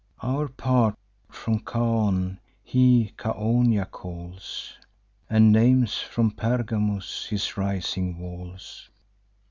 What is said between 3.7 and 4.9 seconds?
calls,